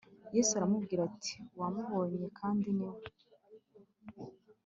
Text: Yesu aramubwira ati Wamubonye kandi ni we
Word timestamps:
Yesu 0.35 0.51
aramubwira 0.53 1.01
ati 1.09 1.35
Wamubonye 1.59 2.25
kandi 2.39 2.67
ni 2.77 2.85
we 2.93 3.01